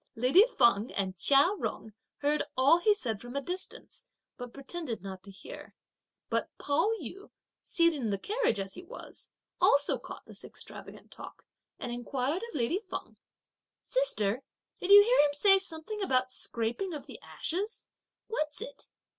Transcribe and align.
Lady 0.15 0.43
Feng 0.57 0.91
and 0.93 1.15
Chia 1.15 1.49
Jung 1.63 1.93
heard 2.21 2.41
all 2.57 2.79
he 2.79 2.91
said 2.91 3.21
from 3.21 3.35
a 3.35 3.39
distance, 3.41 4.03
but 4.35 4.51
pretended 4.51 5.03
not 5.03 5.21
to 5.21 5.29
hear; 5.29 5.75
but 6.27 6.49
Pao 6.57 6.89
yü, 6.99 7.29
seated 7.61 8.01
in 8.01 8.09
the 8.09 8.17
carriage 8.17 8.59
as 8.59 8.73
he 8.73 8.81
was, 8.81 9.29
also 9.61 9.99
caught 9.99 10.25
this 10.25 10.43
extravagant 10.43 11.11
talk 11.11 11.45
and 11.77 11.91
inquired 11.91 12.41
of 12.49 12.55
lady 12.55 12.79
Feng: 12.89 13.17
"Sister, 13.79 14.41
did 14.79 14.89
you 14.89 15.03
hear 15.03 15.19
him 15.21 15.35
say 15.35 15.59
something 15.59 16.01
about 16.01 16.31
'scraping 16.31 16.95
of 16.95 17.05
the 17.05 17.21
ashes?' 17.21 17.87
What's 18.25 18.59
it?" 18.59 18.87